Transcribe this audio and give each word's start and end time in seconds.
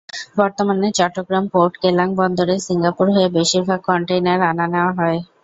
বর্তমানে 0.37 0.87
চট্টগ্রাম-পোর্ট 0.97 1.73
কেলাং 1.81 2.07
বন্দরে 2.19 2.55
সিঙ্গাপুর 2.67 3.07
হয়ে 3.09 3.27
বেশির 3.37 3.63
ভাগ 3.69 3.79
কনটেইনার 3.87 4.39
আনা-নেওয়া 4.49 4.91
হয়। 4.99 5.19